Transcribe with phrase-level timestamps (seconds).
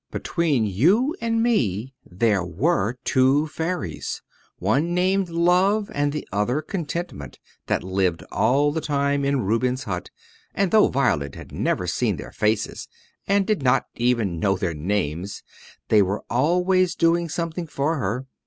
[0.09, 4.23] Between you and me, there were two fairies
[4.57, 10.09] one named Love and the other Contentment that lived all the time in Reuben's hut;
[10.55, 12.87] and though Violet had never seen their faces,
[13.27, 15.43] and did not even know their names,
[15.89, 18.25] they were always doing something for her.